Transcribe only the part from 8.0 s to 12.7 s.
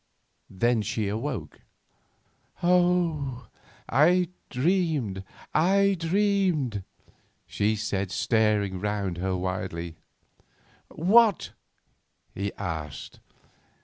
staring round her wildly. "What?" he